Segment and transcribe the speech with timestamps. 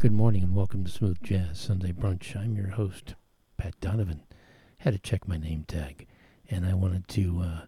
[0.00, 2.36] Good morning and welcome to Smooth Jazz Sunday Brunch.
[2.36, 3.16] I'm your host,
[3.56, 4.22] Pat Donovan.
[4.76, 6.06] Had to check my name tag,
[6.48, 7.60] and I wanted to uh,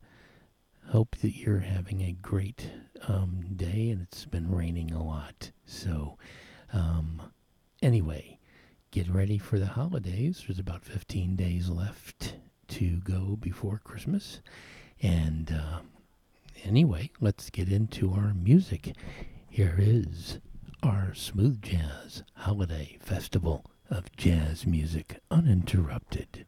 [0.90, 2.70] hope that you're having a great
[3.08, 5.50] um, day, and it's been raining a lot.
[5.66, 6.18] So,
[6.72, 7.20] um,
[7.82, 8.38] anyway,
[8.92, 10.44] get ready for the holidays.
[10.46, 12.36] There's about 15 days left
[12.68, 14.40] to go before Christmas.
[15.02, 15.80] And uh,
[16.62, 18.94] anyway, let's get into our music.
[19.48, 20.38] Here is
[20.82, 26.46] our Smooth Jazz Holiday Festival of Jazz Music Uninterrupted.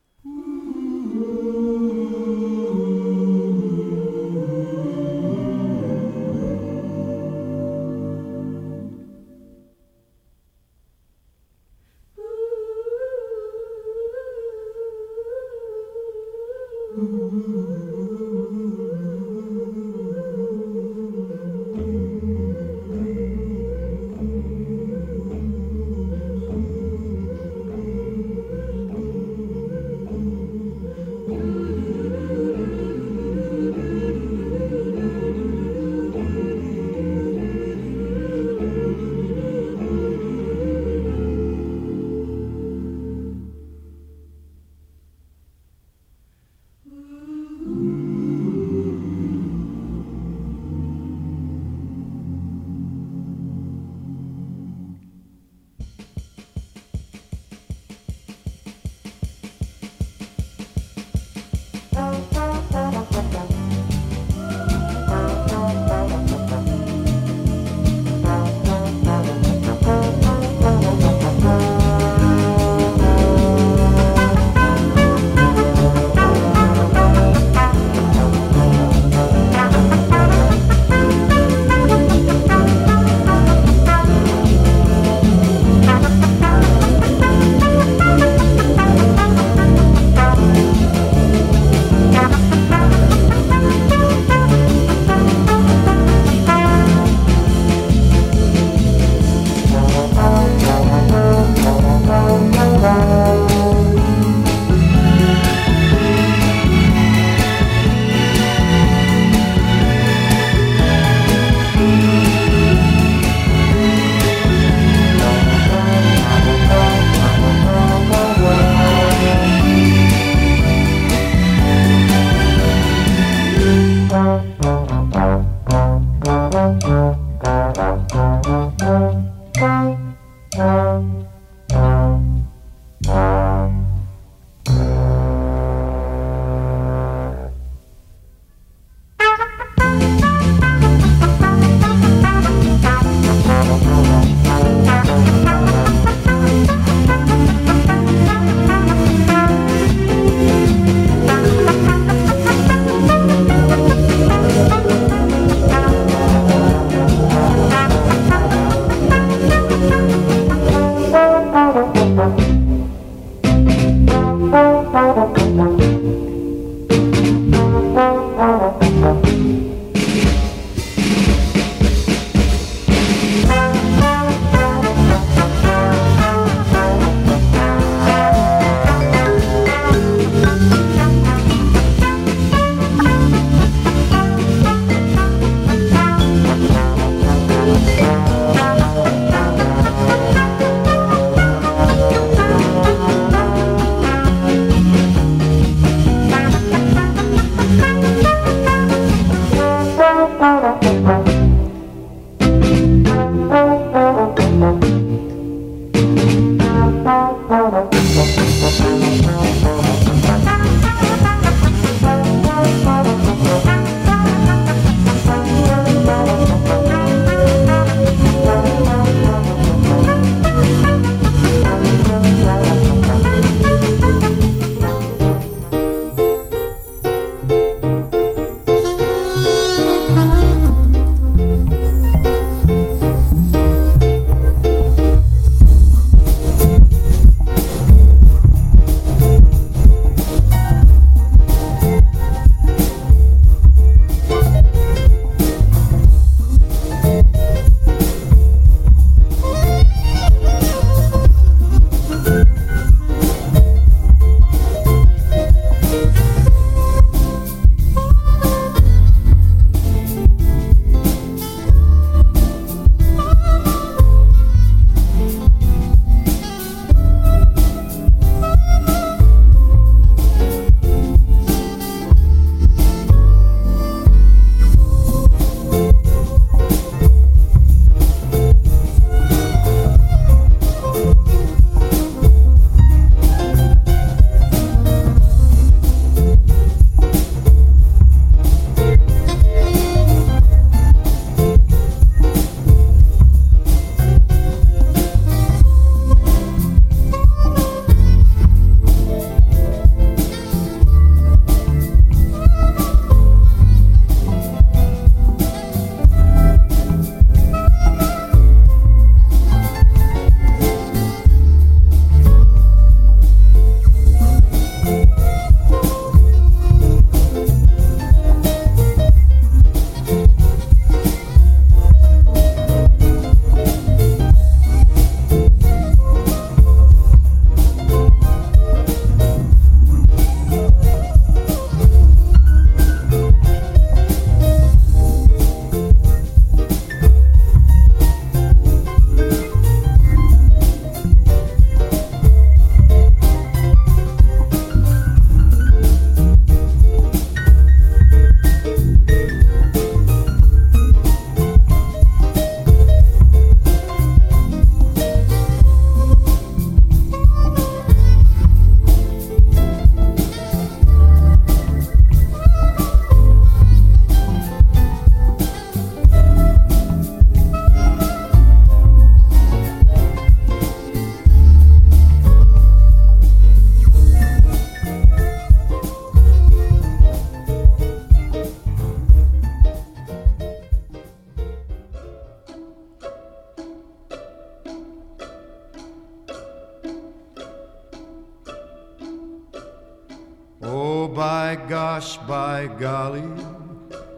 [392.47, 393.23] By golly,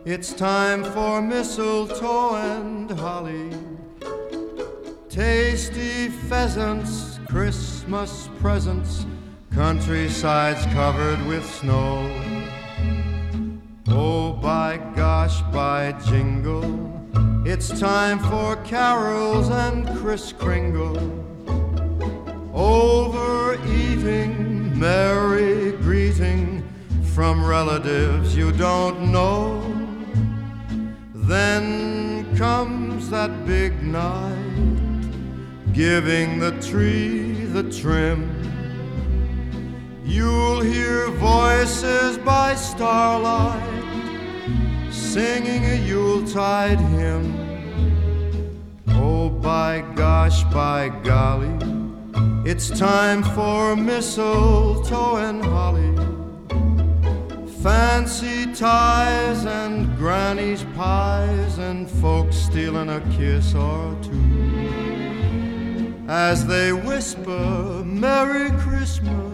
[0.07, 3.51] it's time for mistletoe and holly.
[5.11, 9.05] Tasty pheasants, Christmas presents,
[9.51, 12.11] countrysides covered with snow.
[13.89, 16.65] Oh, by gosh, by jingle,
[17.45, 20.99] it's time for carols and Kris Kringle.
[22.55, 24.33] Overeating,
[24.79, 26.64] merry greeting
[27.15, 29.63] from relatives you don't know.
[31.15, 38.21] Then comes that big night, giving the tree the trim.
[40.05, 43.63] You'll hear voices by starlight
[44.91, 47.27] singing a Yuletide hymn.
[48.89, 51.55] Oh, by gosh, by golly,
[52.45, 55.95] it's time for mistletoe and holly.
[57.65, 65.95] Fancy ties and granny's pies and folks stealing a kiss or two.
[66.07, 69.34] As they whisper Merry Christmas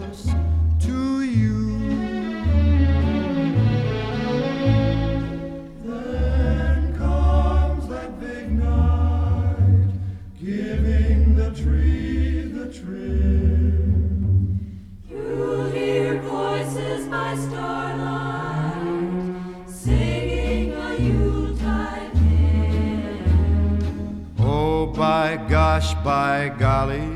[25.51, 27.11] gosh, by golly,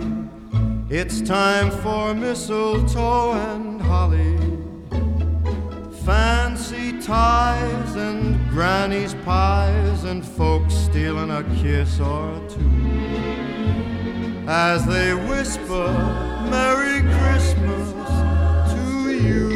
[0.89, 4.38] it's time for mistletoe and holly.
[6.04, 12.60] Fancy ties and granny's pies and folks stealing a kiss or two
[14.50, 15.88] as they whisper
[16.51, 17.94] Merry Christmas
[18.74, 19.55] to you.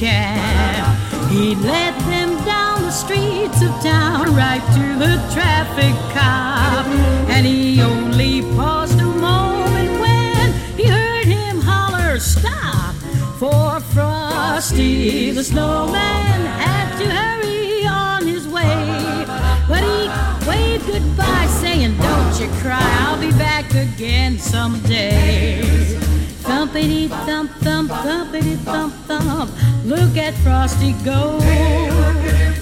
[0.00, 1.28] Can.
[1.28, 6.86] He led them down the streets of town right to the traffic cop.
[7.28, 12.94] And he only paused a moment when he heard him holler, Stop!
[13.38, 19.26] For Frosty the snowman had to hurry on his way.
[19.68, 20.08] But he
[20.48, 26.09] waved goodbye, saying, Don't you cry, I'll be back again someday.
[26.50, 29.52] Thumpity thump thump, thumpity thump thump.
[29.84, 31.38] Look at Frosty go.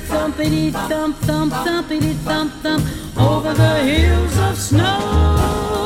[0.08, 2.84] Thumpity thump thump, thumpity thump thump.
[3.16, 5.77] Over the hills of snow.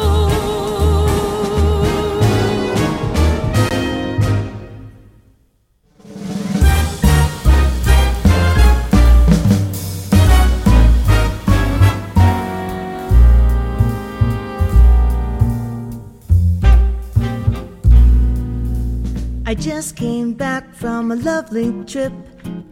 [19.63, 22.13] Just came back from a lovely trip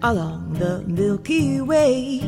[0.02, 2.20] along the Milky Way.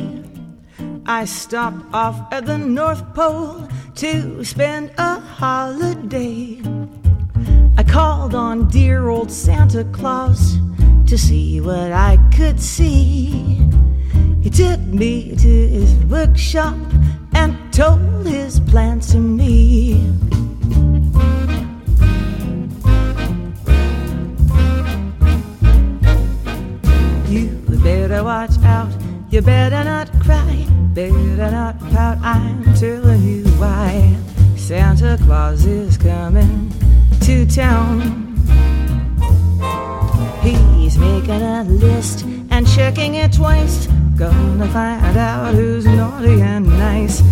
[1.05, 6.61] I stopped off at the North Pole to spend a holiday.
[7.77, 10.55] I called on dear old Santa Claus
[11.07, 13.59] to see what I could see.
[14.41, 16.77] He took me to his workshop
[17.33, 20.09] and told his plans to me.
[28.13, 28.91] Better watch out,
[29.31, 34.15] you better not cry, better not pout, I'm telling you why.
[34.55, 36.71] Santa Claus is coming
[37.21, 38.01] to town.
[40.43, 43.87] He's making a list and checking it twice.
[44.15, 47.23] Gonna find out who's naughty and nice.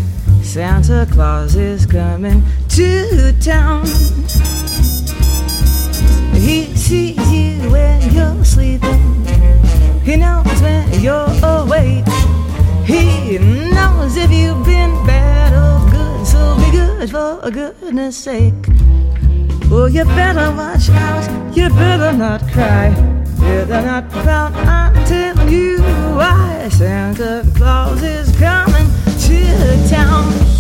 [0.42, 3.86] Santa Claus is coming to town.
[6.34, 9.21] He sees you when you're sleeping.
[10.03, 12.05] He knows when you're awake.
[12.86, 16.25] He knows if you've been bad or good.
[16.25, 18.53] So be good for goodness sake.
[19.72, 21.55] Oh, you better watch out.
[21.55, 22.89] You better not cry.
[23.39, 24.53] Better not pout.
[24.55, 25.77] I'm telling you
[26.17, 26.70] why.
[26.72, 28.88] Santa Claus is coming
[29.27, 30.50] to town.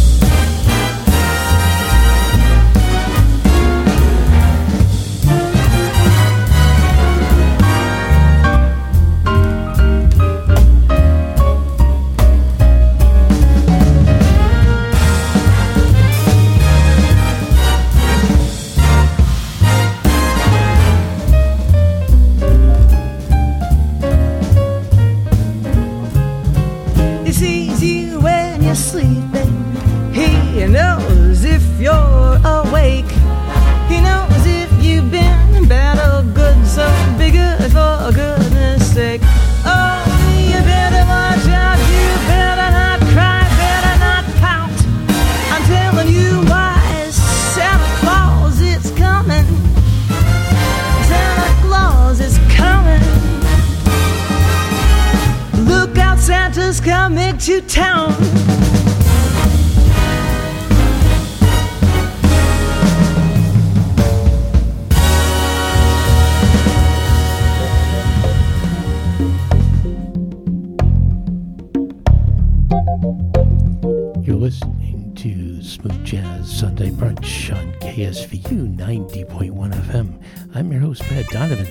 [77.91, 80.23] KSVU 90.1 FM.
[80.55, 81.67] I'm your host, Pat Donovan,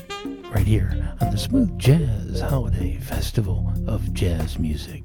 [0.50, 5.02] right here on the Smooth Jazz Holiday Festival of Jazz Music.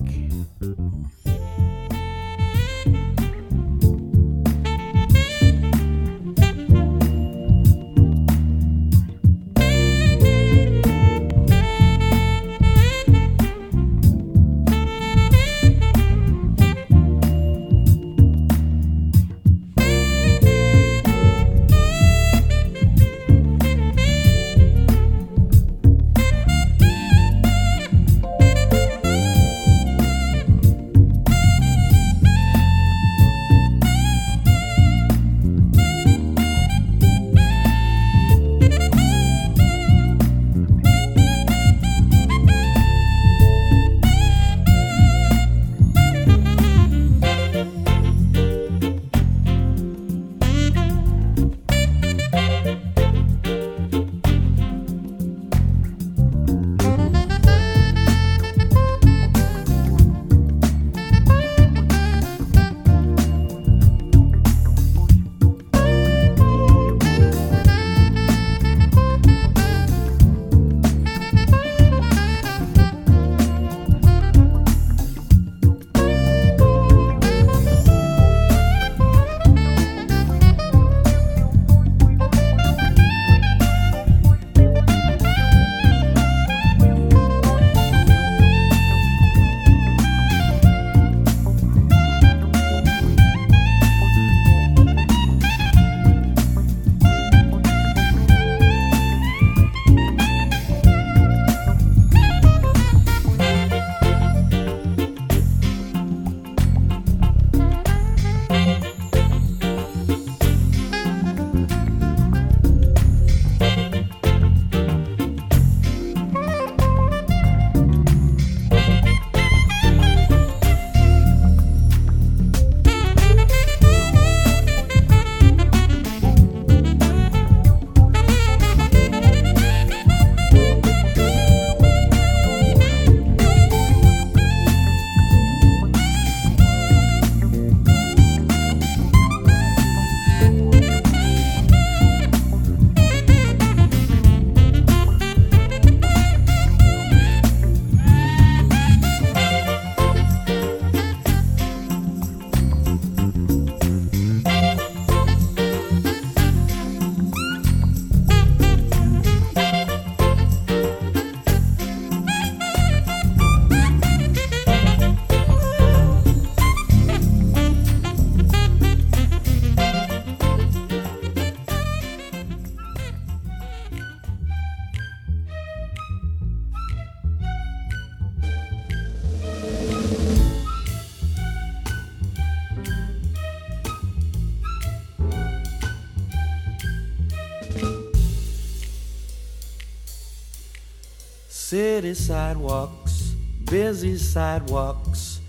[191.68, 195.40] City sidewalks, busy sidewalks,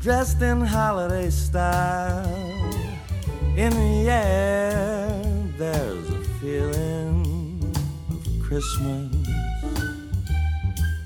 [0.00, 2.26] dressed in holiday style.
[3.56, 5.22] In the air,
[5.56, 7.72] there's a feeling
[8.10, 9.14] of Christmas.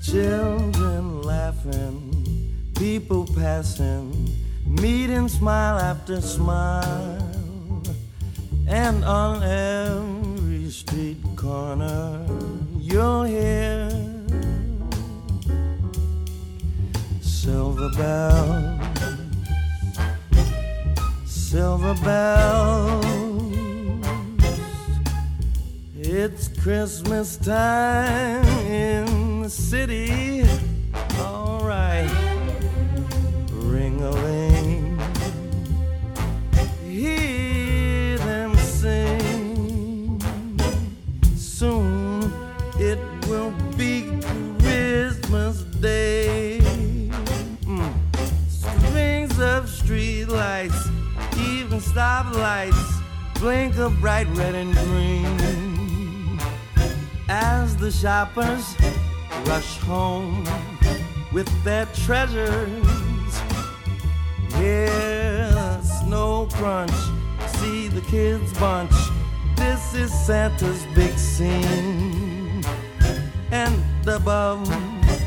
[0.03, 4.31] Children laughing, people passing,
[4.65, 7.21] meeting smile after smile.
[8.67, 12.25] And on every street corner,
[12.79, 13.84] you'll hear
[17.75, 18.81] silver bells,
[21.25, 23.05] silver bells.
[25.97, 30.54] It's Christmas time in the city.
[52.25, 53.03] Even stoplights,
[53.39, 56.39] blink of bright red and green.
[57.27, 58.75] As the shoppers
[59.45, 60.45] rush home
[61.33, 63.41] with their treasures.
[64.59, 66.91] Yeah, snow crunch,
[67.47, 68.93] see the kids bunch.
[69.55, 72.63] This is Santa's big scene.
[73.51, 73.75] And
[74.07, 74.69] above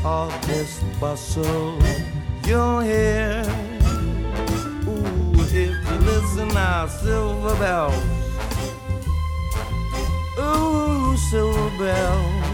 [0.05, 1.77] all this bustle,
[2.45, 3.68] you'll hear.
[6.01, 8.03] Listen now, silver bells.
[10.39, 12.49] Ooh, silver bells.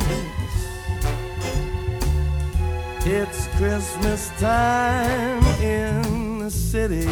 [3.07, 7.05] It's Christmas time in the city.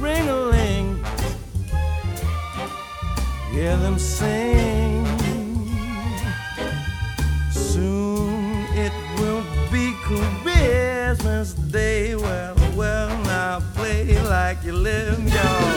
[0.00, 1.04] Ring a ling,
[3.50, 5.04] hear them sing.
[7.52, 12.14] Soon it will be Christmas Day.
[14.66, 15.75] You live, y'all.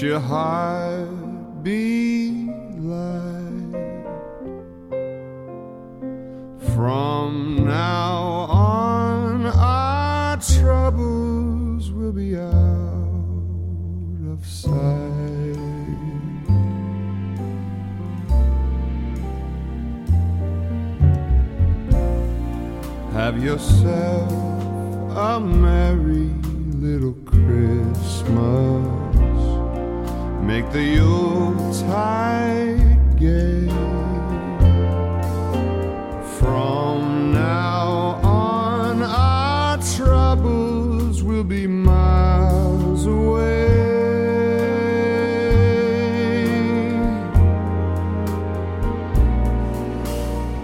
[0.00, 0.61] your heart.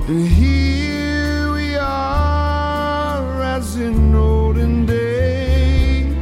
[0.09, 6.17] And here we are as in olden days,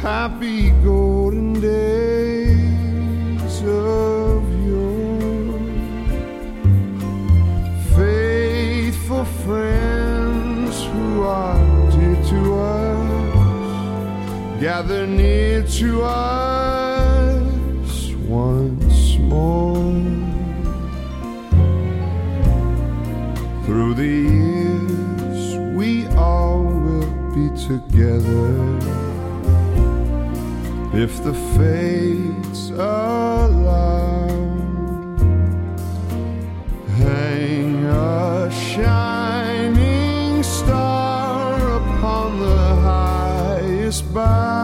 [0.00, 5.60] happy golden days of yore.
[7.94, 16.51] Faithful friends who are dear to us, gather near to us.
[28.02, 28.78] together.
[30.94, 34.28] If the fates allow,
[36.96, 44.61] hang a shining star upon the highest bough.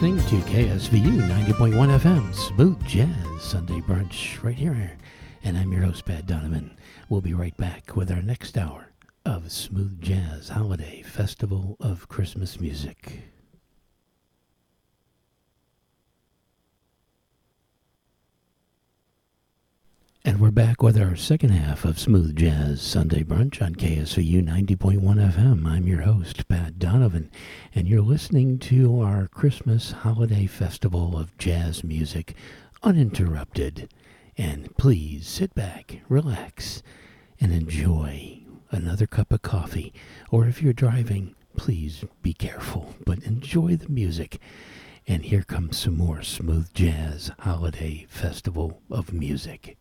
[0.00, 4.96] Listening to KSVU 90.1 FM, Smooth Jazz Sunday Brunch, right here.
[5.42, 6.78] And I'm your host, Pat Donovan.
[7.08, 8.92] We'll be right back with our next hour
[9.26, 13.22] of Smooth Jazz Holiday Festival of Christmas Music.
[20.28, 25.00] And we're back with our second half of Smooth Jazz Sunday Brunch on KSVU 90.1
[25.00, 25.66] FM.
[25.66, 27.30] I'm your host, Pat Donovan,
[27.74, 32.34] and you're listening to our Christmas Holiday Festival of Jazz Music
[32.82, 33.90] uninterrupted.
[34.36, 36.82] And please sit back, relax,
[37.40, 39.94] and enjoy another cup of coffee.
[40.30, 44.38] Or if you're driving, please be careful, but enjoy the music.
[45.06, 49.78] And here comes some more Smooth Jazz Holiday Festival of Music.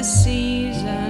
[0.00, 1.09] The season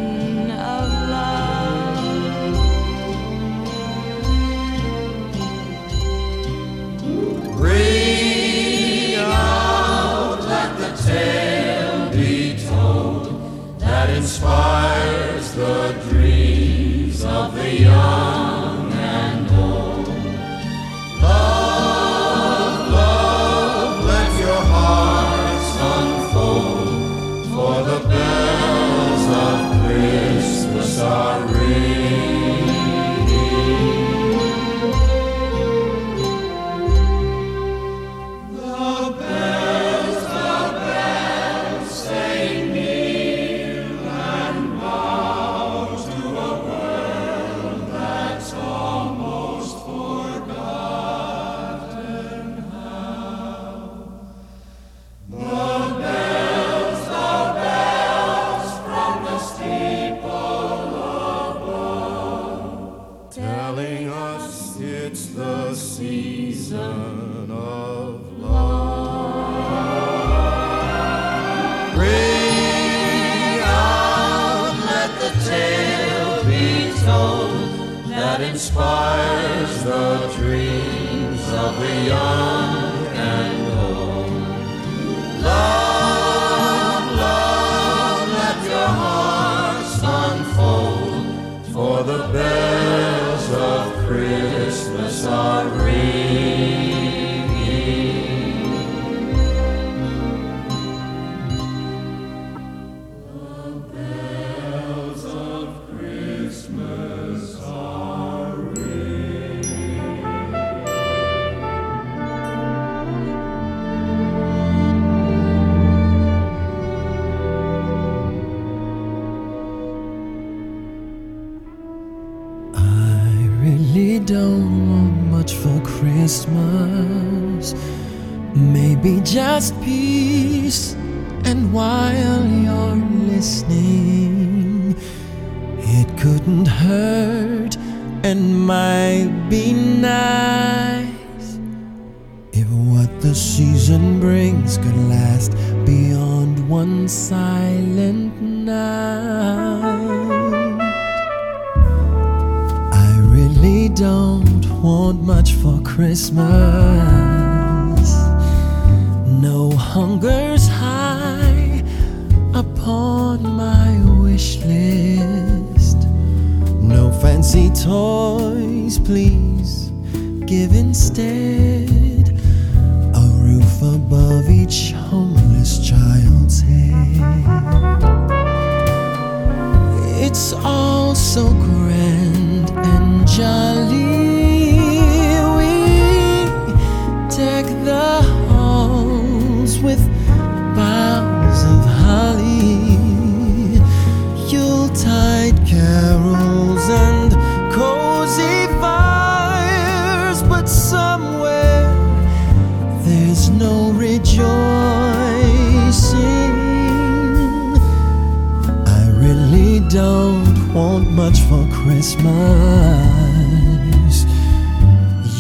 [209.90, 212.30] don't want much for Christmas.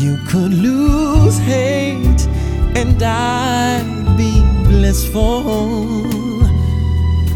[0.00, 2.26] You could lose hate
[2.74, 5.44] and I'd be blissful.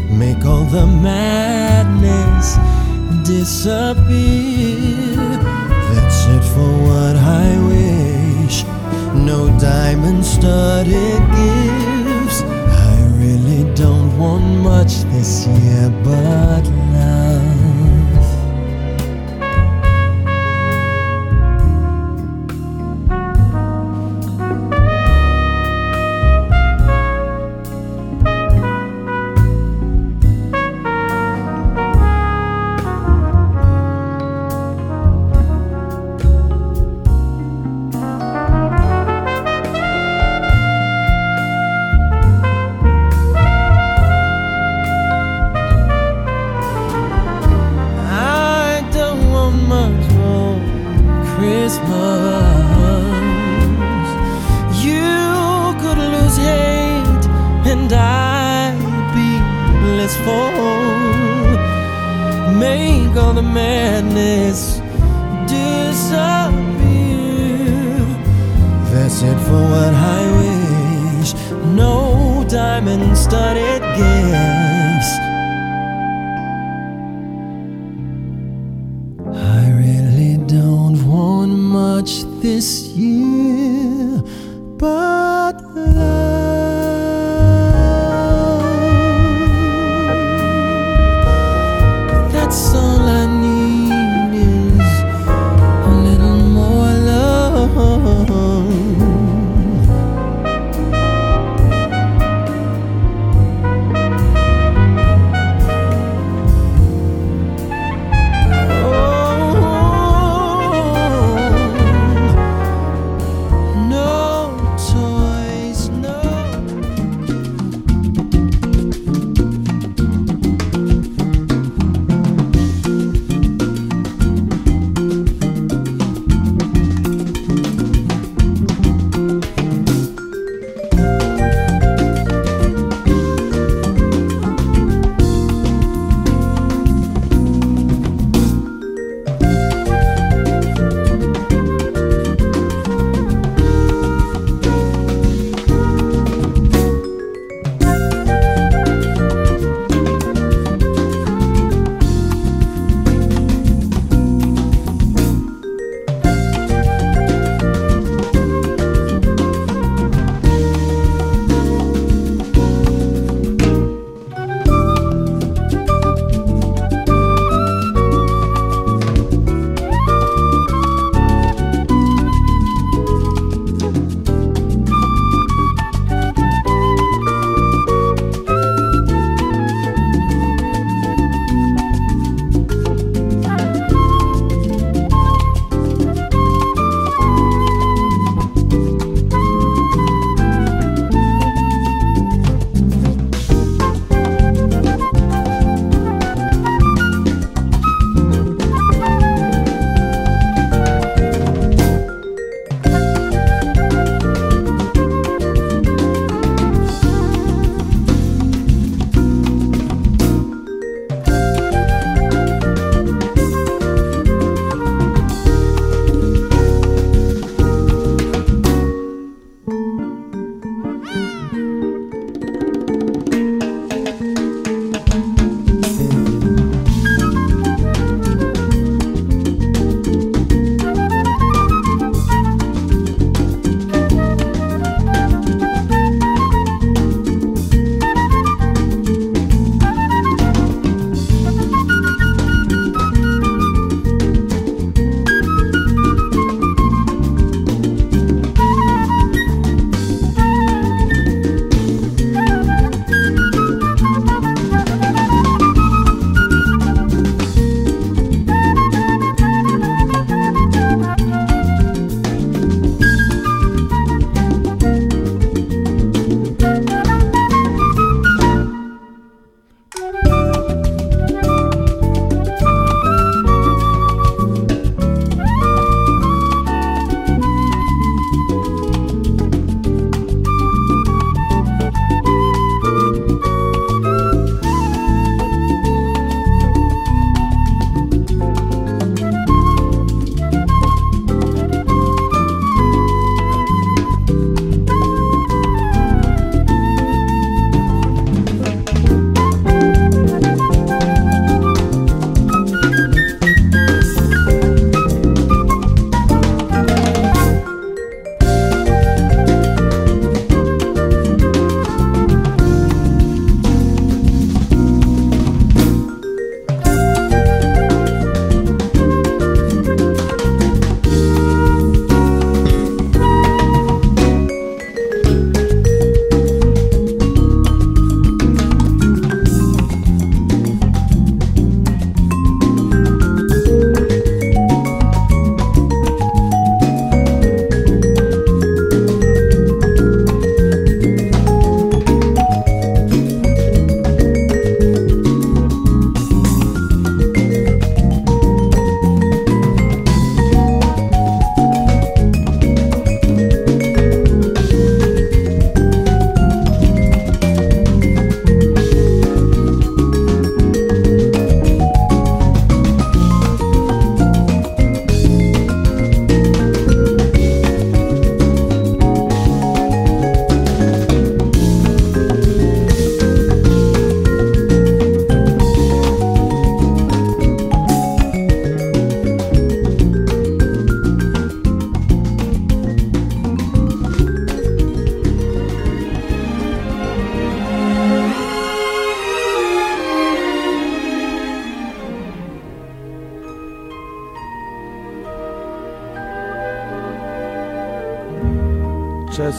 [0.09, 2.57] Make all the madness
[3.25, 5.15] disappear.
[5.93, 8.65] That's it for what I wish.
[9.15, 12.41] No diamond studded gifts.
[12.41, 16.74] I really don't want much this year but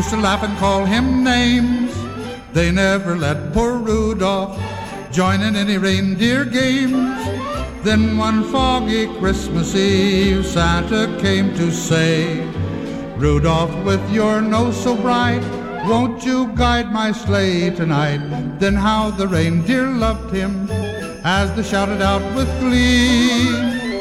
[0.00, 1.92] used to laugh and call him names.
[2.54, 4.58] They never let poor Rudolph
[5.12, 7.20] join in any reindeer games.
[7.84, 12.40] Then one foggy Christmas Eve, Santa came to say,
[13.18, 15.44] Rudolph, with your nose so bright,
[15.86, 18.22] won't you guide my sleigh tonight?
[18.58, 20.66] Then how the reindeer loved him
[21.24, 23.52] as they shouted out with glee.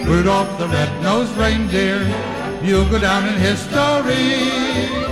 [0.06, 2.00] Rudolph the red-nosed reindeer,
[2.64, 5.09] you'll go down in history.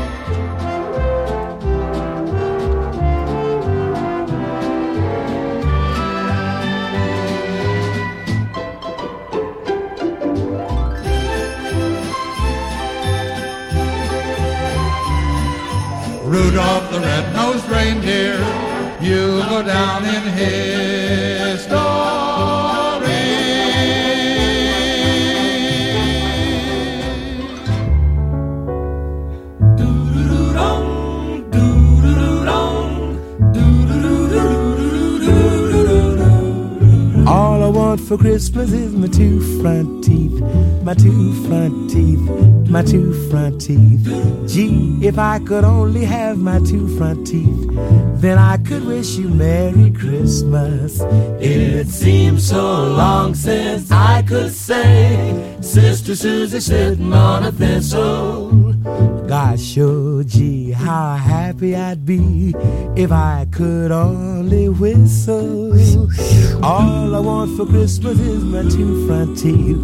[42.87, 44.07] Two front teeth.
[44.47, 47.67] Gee, if I could only have my two front teeth,
[48.21, 51.01] then I could wish you Merry Christmas.
[51.41, 58.76] It seems so long since I could say, Sister Susie sitting on a thistle.
[59.27, 62.53] Gosh, oh gee, how happy I'd be
[62.95, 65.73] if I could only whistle.
[66.63, 69.77] All I want for Christmas is my two front teeth,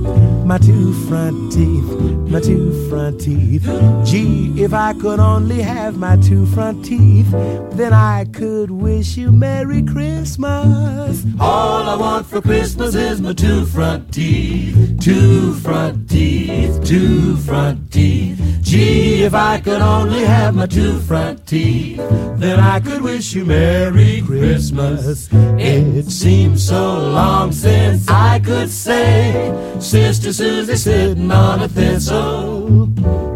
[0.45, 1.83] my two front teeth,
[2.31, 3.63] my two front teeth.
[4.05, 7.29] Gee, if I could only have my two front teeth,
[7.73, 11.25] then I could wish you Merry Christmas.
[11.39, 17.91] All I want for Christmas is my two front teeth, two front teeth, two front
[17.91, 18.39] teeth.
[18.61, 21.97] Gee, if I could only have my two front teeth,
[22.37, 25.29] then I could wish you Merry Christmas.
[25.31, 32.87] It seems so long since I could say, Sister Susie sitting on a thistle.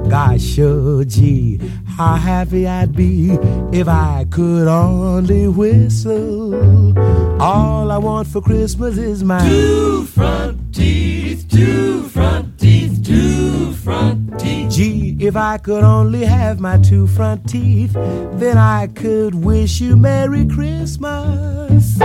[0.09, 1.59] Gosh, oh gee,
[1.97, 3.31] how happy I'd be
[3.73, 6.97] if I could only whistle.
[7.41, 14.37] All I want for Christmas is my two front teeth, two front teeth, two front
[14.37, 14.69] teeth.
[14.69, 19.95] Gee, if I could only have my two front teeth, then I could wish you
[19.95, 21.97] Merry Christmas.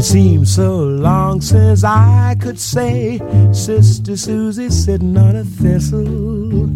[0.00, 3.20] It seems so long since I could say,
[3.52, 6.70] Sister Susie sitting on a thistle.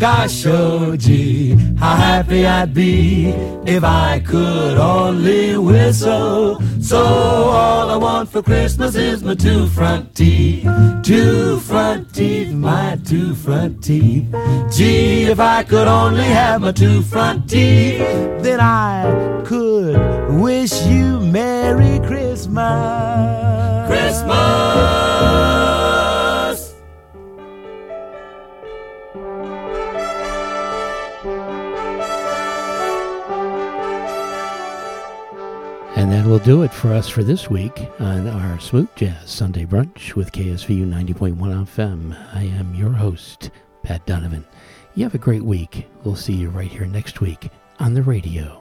[0.00, 3.26] Gosh, oh gee, how happy I'd be
[3.66, 6.58] if I could only whistle.
[6.80, 10.66] So all I want for Christmas is my two front teeth,
[11.02, 14.24] two front teeth, my two front teeth.
[14.72, 17.98] Gee, if I could only have my two front teeth,
[18.40, 19.98] then I could
[20.40, 23.86] wish you Merry Christmas.
[23.86, 24.99] Christmas.
[36.00, 39.66] And that will do it for us for this week on our Smooth Jazz Sunday
[39.66, 42.34] Brunch with KSVU 90.1 FM.
[42.34, 43.50] I am your host,
[43.82, 44.46] Pat Donovan.
[44.94, 45.88] You have a great week.
[46.02, 48.59] We'll see you right here next week on the radio.